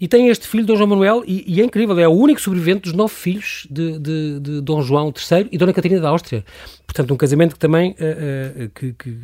[0.00, 2.84] e tem este filho, Dom João Manuel, e, e é incrível, é o único sobrevivente
[2.84, 6.42] dos nove filhos de, de, de Dom João III e Dona Catarina da Áustria.
[6.86, 9.18] Portanto, um casamento que também uh, uh, que, que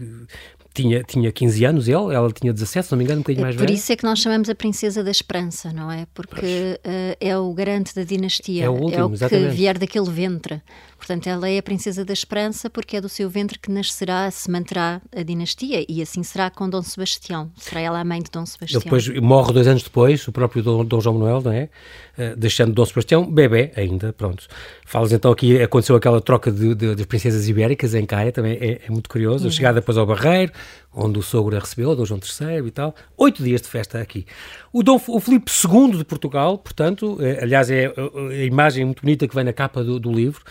[0.74, 3.56] tinha, tinha 15 anos ele, ela tinha 17, se não me engano, um bocadinho mais
[3.56, 6.06] Por isso é que nós chamamos a Princesa da Esperança, não é?
[6.12, 9.56] Porque uh, é o garante da dinastia, é o, último, é o que exatamente.
[9.56, 10.60] vier daquele ventre.
[11.04, 14.50] Portanto, ela é a princesa da esperança porque é do seu ventre que nascerá, se
[14.50, 17.52] manterá a dinastia e assim será com Dom Sebastião.
[17.58, 18.78] Será ela a mãe de Dom Sebastião.
[18.80, 21.68] Ele depois morre dois anos depois, o próprio Dom, Dom João Manuel, não é?
[22.16, 24.46] Uh, deixando Dom Sebastião bebê ainda, pronto.
[24.86, 28.80] Falas então aqui, aconteceu aquela troca de, de, de princesas ibéricas em Caia, também é,
[28.86, 29.44] é muito curioso.
[29.44, 29.50] Uhum.
[29.50, 30.52] A chegada depois ao Barreiro,
[30.94, 32.94] onde o sogro a recebeu, Dom João III e tal.
[33.16, 34.24] Oito dias de festa aqui.
[34.72, 39.26] O Dom o Filipe II de Portugal, portanto, é, aliás, é a imagem muito bonita
[39.26, 40.42] que vem na capa do, do, livro,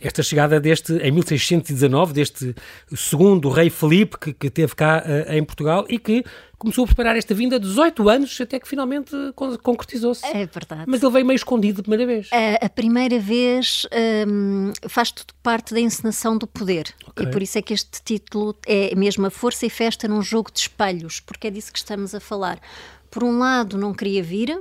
[0.00, 2.54] esta chegada deste, em 1619, deste
[2.94, 6.24] segundo rei Filipe que, que teve cá uh, em Portugal e que
[6.60, 9.12] começou a preparar esta vinda há 18 anos até que finalmente
[9.62, 10.24] concretizou-se.
[10.26, 10.84] É verdade.
[10.86, 12.28] Mas ele veio meio escondido a primeira vez.
[12.32, 13.86] A, a primeira vez
[14.28, 16.94] um, faz tudo parte da encenação do poder.
[17.08, 17.26] Okay.
[17.26, 20.50] E por isso é que este título é mesmo a força e festa num jogo
[20.52, 22.60] de espelhos, porque é disso que estamos a falar.
[23.10, 24.60] Por um lado, não queria vir,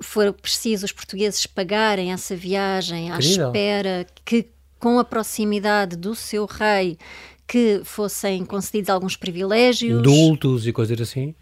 [0.00, 3.46] foi preciso os portugueses pagarem essa viagem à Querida.
[3.46, 4.46] espera que,
[4.78, 6.98] com a proximidade do seu rei,
[7.46, 9.98] que fossem concedidos alguns privilégios.
[9.98, 11.34] Indultos e coisas assim?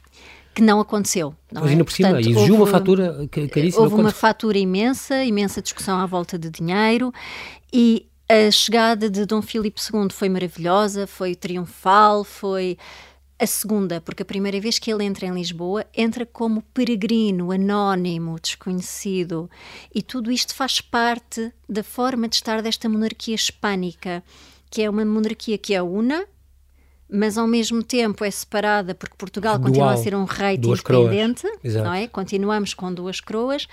[0.55, 1.35] Que não aconteceu.
[1.53, 1.85] Não Mas é?
[1.85, 3.83] por cima, Portanto, exigiu houve, uma fatura caríssima.
[3.85, 7.13] Houve uma fatura imensa, imensa discussão à volta de dinheiro
[7.73, 12.77] e a chegada de Dom Filipe II foi maravilhosa, foi triunfal, foi
[13.39, 18.39] a segunda, porque a primeira vez que ele entra em Lisboa, entra como peregrino, anónimo,
[18.41, 19.49] desconhecido.
[19.95, 24.23] E tudo isto faz parte da forma de estar desta monarquia hispânica
[24.71, 26.27] que é uma monarquia que é una,
[27.11, 31.49] mas ao mesmo tempo é separada porque Portugal Dual, continua a ser um rei independente,
[31.65, 32.07] não é?
[32.07, 33.67] Continuamos com duas coroas.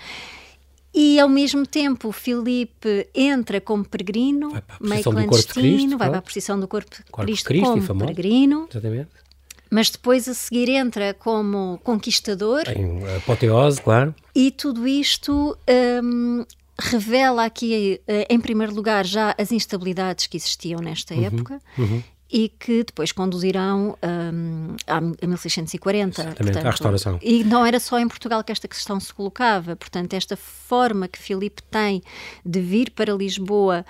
[0.94, 4.50] E ao mesmo tempo, Filipe entra como peregrino,
[4.80, 8.66] meio clandestino, Cristo, vai para a posição do corpo de Cristo, Cristo como peregrino.
[8.70, 9.25] Exatamente.
[9.70, 12.62] Mas depois a seguir entra como conquistador.
[12.68, 14.14] Em apoteose, claro.
[14.34, 15.56] E tudo isto
[16.02, 16.44] um,
[16.78, 21.60] revela aqui, eh, em primeiro lugar, já as instabilidades que existiam nesta uhum, época.
[21.78, 22.02] Uhum.
[22.28, 26.24] E que depois conduzirão um, a 1640.
[26.24, 27.18] Portanto, à restauração.
[27.22, 29.76] E não era só em Portugal que esta questão se colocava.
[29.76, 32.02] Portanto, esta forma que Filipe tem
[32.44, 33.86] de vir para Lisboa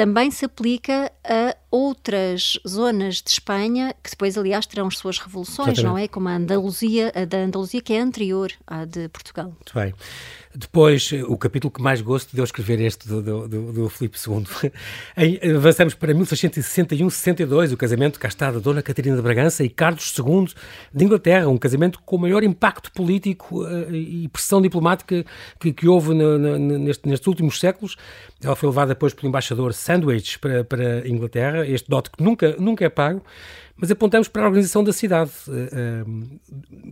[0.00, 5.78] também se aplica a outras zonas de Espanha, que depois, aliás, terão as suas revoluções,
[5.78, 5.84] Exatamente.
[5.84, 6.08] não é?
[6.08, 9.48] Como a Andaluzia, a da Andaluzia, que é anterior à de Portugal.
[9.48, 9.92] Muito bem.
[10.52, 14.18] Depois, o capítulo que mais gosto de eu escrever este do, do, do, do Filipe
[14.18, 14.72] II.
[15.56, 20.48] Avançamos para 1661-62, o casamento cá está da Dona Catarina de Bragança e Carlos II
[20.92, 25.24] de Inglaterra, um casamento com o maior impacto político uh, e pressão diplomática
[25.60, 27.96] que, que houve no, no, neste, nestes últimos séculos.
[28.42, 32.84] Ela foi levada depois pelo embaixador Sandwich para, para Inglaterra, este dote que nunca, nunca
[32.84, 33.22] é pago,
[33.80, 35.30] mas apontamos para a organização da cidade.
[35.48, 36.40] Uh,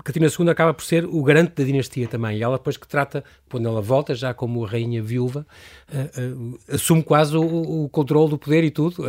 [0.03, 2.39] Catarina II acaba por ser o garante da dinastia também.
[2.39, 5.47] E ela depois que trata, quando ela volta, já como rainha viúva,
[5.91, 9.05] uh, assume quase o, o, controle do poder e tudo,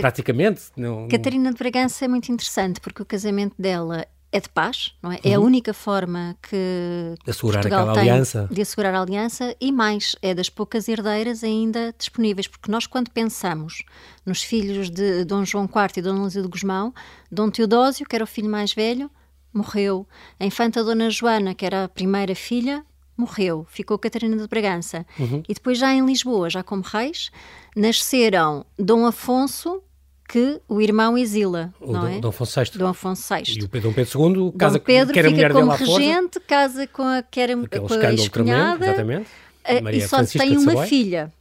[0.00, 0.62] praticamente.
[0.76, 1.08] Não...
[1.08, 5.14] Catarina de Bragança é muito interessante, porque o casamento dela é de paz, não é?
[5.14, 5.20] Uhum.
[5.24, 5.46] É a uhum.
[5.46, 8.48] única forma que assegurar Portugal tem aliança.
[8.50, 13.10] de assegurar a aliança e mais, é das poucas herdeiras ainda disponíveis, porque nós quando
[13.10, 13.82] pensamos
[14.26, 16.92] nos filhos de Dom João IV e Dona Luzia de Gusmão,
[17.32, 19.10] Dom Teodósio, que era o filho mais velho,
[19.52, 20.06] morreu.
[20.38, 22.84] A infanta Dona Joana, que era a primeira filha,
[23.16, 23.66] morreu.
[23.70, 25.06] Ficou Catarina de Bragança.
[25.18, 25.42] Uhum.
[25.48, 27.30] E depois já em Lisboa, já como reis,
[27.74, 29.82] nasceram Dom Afonso
[30.28, 32.20] que o irmão exila, o não Dom, é?
[32.20, 32.78] Dom Afonso VI.
[32.78, 33.42] Dom Afonso VI.
[33.46, 37.02] E o Dom Pedro II casa Dom Pedro que era fica como regente, casa com
[37.02, 39.30] a, que era, com a ex-cunhada, exatamente.
[39.64, 41.32] Uh, e só Francisca tem uma filha,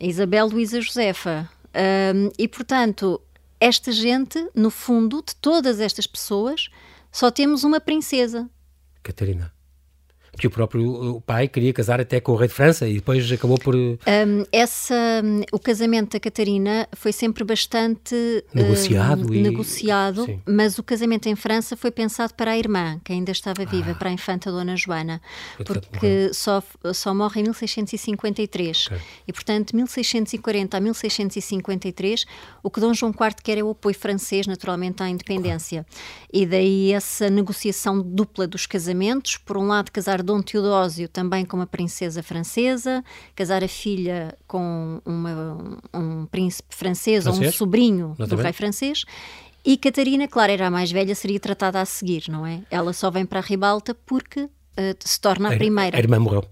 [0.00, 1.48] Isabel Luísa Josefa.
[2.38, 3.20] E, portanto,
[3.60, 6.68] esta gente, no fundo, de todas estas pessoas,
[7.12, 8.48] só temos uma princesa.
[9.02, 9.52] Catarina
[10.40, 13.58] que o próprio pai queria casar até com o rei de França e depois acabou
[13.58, 13.74] por...
[13.74, 13.98] Um,
[14.50, 14.94] essa,
[15.52, 18.14] o casamento da Catarina foi sempre bastante...
[18.54, 19.30] Negociado.
[19.30, 19.42] Um, e...
[19.42, 20.40] Negociado, Sim.
[20.46, 23.94] mas o casamento em França foi pensado para a irmã, que ainda estava viva, ah.
[23.94, 25.20] para a infanta Dona Joana,
[25.58, 26.62] porque só,
[26.94, 28.86] só morre em 1653.
[28.86, 28.98] Okay.
[29.28, 32.24] E, portanto, 1640 a 1653,
[32.62, 35.84] o que Dom João IV quer é o apoio francês, naturalmente, à independência.
[36.32, 41.56] E daí essa negociação dupla dos casamentos, por um lado casar Dom Teodósio também com
[41.56, 43.02] uma princesa francesa,
[43.34, 47.46] casar a filha com uma, um príncipe francês, francês?
[47.46, 49.04] ou um sobrinho do rei francês.
[49.64, 52.62] E Catarina, claro, era a mais velha, seria tratada a seguir, não é?
[52.70, 54.50] Ela só vem para a ribalta porque uh,
[55.00, 55.96] se torna a, a primeira.
[55.96, 56.44] A irmã morreu.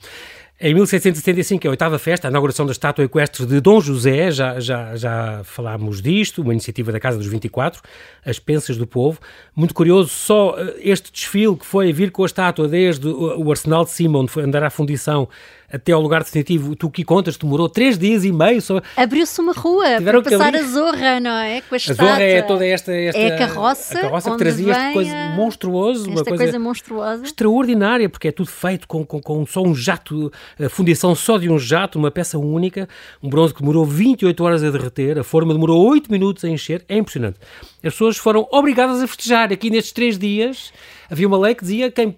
[0.60, 4.58] Em 1775, é a oitava festa, a inauguração da estátua equestre de Dom José, já,
[4.58, 7.80] já, já falámos disto, uma iniciativa da Casa dos 24,
[8.26, 9.20] as Pensas do Povo.
[9.54, 13.84] Muito curioso, só eh, este desfile que foi vir com a estátua desde o Arsenal
[13.84, 15.28] de Cima, onde foi andar à fundição,
[15.70, 18.60] até ao lugar definitivo, tu que contas, demorou três dias e meio.
[18.62, 18.80] Só...
[18.96, 20.58] Abriu-se uma rua Tiveram para passar ali...
[20.58, 21.60] a zorra, não é?
[21.60, 23.20] Com a, a zorra é toda esta, esta.
[23.20, 23.98] É a carroça.
[23.98, 25.28] A carroça que trazia esta coisa a...
[25.36, 26.00] monstruosa.
[26.00, 27.24] Esta uma coisa, coisa, monstruosa.
[27.24, 31.50] Extraordinária, porque é tudo feito com, com, com só um jato, a fundição só de
[31.50, 32.88] um jato, uma peça única.
[33.22, 36.84] Um bronze que demorou 28 horas a derreter, a forma demorou 8 minutos a encher.
[36.88, 37.38] É impressionante.
[37.84, 40.72] As pessoas foram obrigadas a festejar aqui nestes três dias
[41.10, 42.14] havia uma lei que dizia que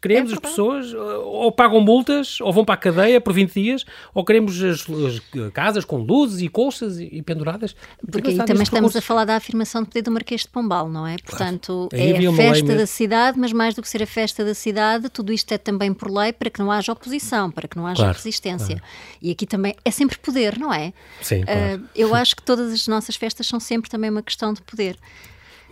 [0.00, 3.84] queremos é as pessoas ou pagam multas ou vão para a cadeia por 20 dias
[4.14, 7.74] ou queremos as, as casas com luzes e colchas e, e penduradas.
[8.10, 11.06] Porque aí também estamos a falar da afirmação de poder do Marquês de Pombal, não
[11.06, 11.16] é?
[11.24, 12.04] Portanto, claro.
[12.04, 15.32] é a festa da cidade, mas mais do que ser a festa da cidade, tudo
[15.32, 18.16] isto é também por lei para que não haja oposição, para que não haja claro,
[18.16, 18.76] resistência.
[18.76, 18.82] Claro.
[19.20, 20.92] E aqui também é sempre poder, não é?
[21.22, 21.42] Sim.
[21.42, 24.96] Uh, eu acho que todas as nossas festas são sempre também uma questão de poder.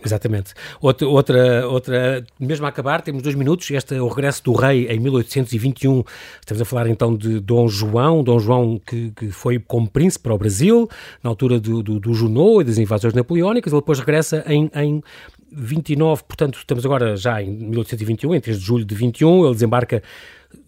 [0.03, 0.53] Exatamente.
[0.79, 3.69] Outra, outra, outra, mesmo a acabar, temos dois minutos.
[3.71, 6.03] Este é o regresso do rei em 1821.
[6.39, 10.33] Estamos a falar então de Dom João, Dom João que, que foi como príncipe para
[10.33, 10.87] o Brasil,
[11.23, 13.73] na altura do, do, do e das invasões napoleónicas.
[13.73, 15.01] Ele depois regressa em, em
[15.51, 19.45] 29, portanto, estamos agora já em 1821, em 3 de julho de 21.
[19.45, 20.03] Ele desembarca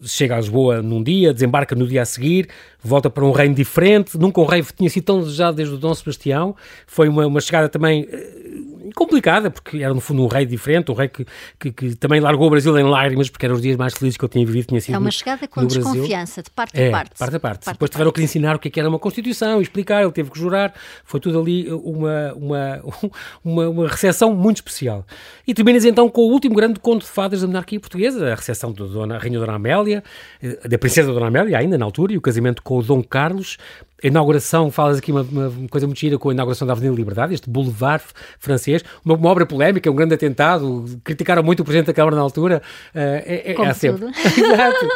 [0.02, 2.48] chega a Lisboa num dia, desembarca no dia a seguir,
[2.82, 5.94] volta para um reino diferente, nunca um rei tinha sido tão desejado desde o Dom
[5.94, 6.54] Sebastião,
[6.86, 8.48] foi uma, uma chegada também eh,
[8.94, 11.26] complicada, porque era no fundo um rei diferente, um rei que,
[11.58, 14.24] que, que, também largou o Brasil em lágrimas, porque eram os dias mais felizes que
[14.24, 17.18] eu tinha vivido, tinha sido É uma chegada com desconfiança, de parte é, a parte.
[17.18, 17.64] parte a parte.
[17.64, 18.14] parte Depois tiveram parte.
[18.14, 20.74] que lhe ensinar o que, é que era uma Constituição, explicar, ele teve que jurar,
[21.04, 22.82] foi tudo ali uma, uma,
[23.44, 25.06] uma, uma recepção muito especial.
[25.46, 28.72] E terminas então com o último grande conto de fadas da monarquia portuguesa, a recepção
[28.72, 30.02] da Dona, Rainha Dona Amélia,
[30.42, 33.56] eh, da Princesa Dona Amélia, ainda na altura, e o casamento com o Dom Carlos,
[34.02, 37.34] a inauguração, falas aqui uma, uma, coisa muito gira com a inauguração da Avenida Liberdade,
[37.34, 38.04] este boulevard
[38.38, 42.22] francês, uma, uma, obra polémica, um grande atentado, criticaram muito o Presidente da Câmara na
[42.22, 42.62] altura.
[42.94, 44.06] Uh, é, é, Como há sempre.
[44.14, 44.88] Exato.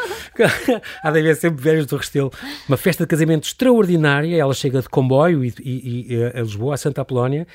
[1.03, 2.31] há de haver sempre velhos do Restelo.
[2.69, 6.77] Uma festa de casamento extraordinária, ela chega de comboio e, e, e a Lisboa, a
[6.77, 7.47] Santa Apolónia,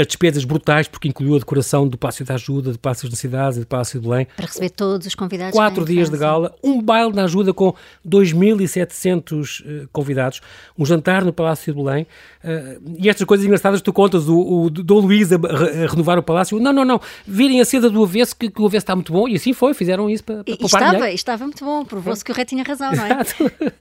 [0.00, 3.58] as despesas brutais, porque incluiu a decoração do Palácio da Ajuda, do Palácio das Cidades
[3.58, 4.26] e do Palácio de Belém.
[4.36, 5.54] Para receber todos os convidados.
[5.54, 7.74] Quatro dias de gala, um baile na ajuda com
[8.06, 10.40] 2.700 uh, convidados,
[10.78, 12.06] um jantar no Palácio de Belém.
[12.42, 16.22] Uh, e estas coisas engraçadas tu contas, o, o Dom Luís a, a, renovar o
[16.22, 16.58] Palácio.
[16.58, 19.28] Não, não, não, virem a seda do avesso, que, que o avesso está muito bom.
[19.28, 22.34] E assim foi, fizeram isso para, para e, estava, estava muito bom, provou-se que o
[22.34, 23.10] rei tinha razão, não é?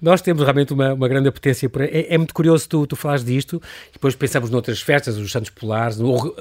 [0.00, 3.24] Nós temos realmente uma, uma grande apetência por é, é muito curioso tu, tu falares
[3.24, 3.60] disto,
[3.92, 5.98] depois pensamos noutras festas, os Santos Populares,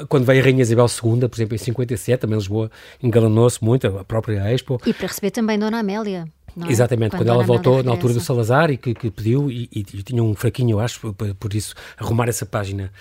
[0.08, 2.70] quando veio a Rainha Isabel II, por exemplo, em 57, também Lisboa
[3.02, 4.80] engalanou-se muito, a própria Expo.
[4.86, 6.28] E para receber também Dona Amélia.
[6.62, 6.72] É?
[6.72, 9.80] Exatamente, quando, quando ela voltou na altura do Salazar e que, que pediu, e, e,
[9.80, 12.92] e, tinha um fraquinho, eu acho, por, por isso, arrumar essa página.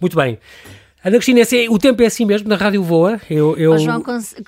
[0.00, 0.38] Muito bem.
[1.06, 3.20] Ana Cristina, é, o tempo é assim mesmo, na rádio voa.
[3.30, 3.70] Eu, eu...
[3.70, 4.02] Oh, João,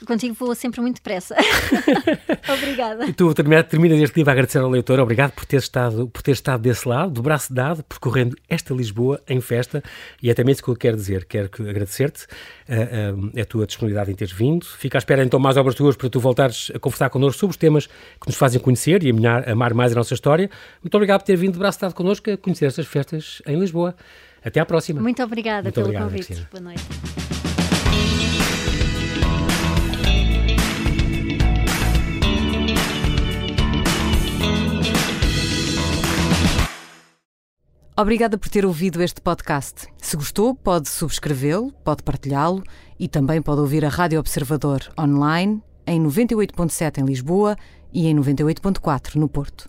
[0.05, 1.37] contigo voa sempre muito depressa.
[2.53, 3.07] Obrigada.
[3.07, 4.99] E tu terminas, terminas este livro a agradecer ao leitor.
[4.99, 9.23] Obrigado por ter, estado, por ter estado desse lado, do braço dado, percorrendo esta Lisboa
[9.29, 9.85] em festa.
[10.21, 11.27] E é também isso que eu quero dizer.
[11.27, 12.27] Quero agradecer-te
[12.68, 14.66] a, a, a, tua disponibilidade em teres vindo.
[14.66, 17.57] Fica à espera então mais obras tuas para tu voltares a conversar connosco sobre os
[17.57, 19.12] temas que nos fazem conhecer e
[19.47, 20.51] amar mais a nossa história.
[20.83, 23.94] Muito obrigado por ter vindo de braço dado connosco a conhecer estas festas em Lisboa.
[24.44, 25.01] Até à próxima.
[25.01, 26.27] Muito obrigada Muito pelo obrigado, convite.
[26.27, 26.48] Cristina.
[26.51, 26.85] Boa noite.
[37.96, 39.88] Obrigada por ter ouvido este podcast.
[39.96, 42.62] Se gostou, pode subscrevê-lo, pode partilhá-lo
[42.98, 47.57] e também pode ouvir a Rádio Observador online em 98.7 em Lisboa
[47.92, 49.66] e em 98.4 no Porto.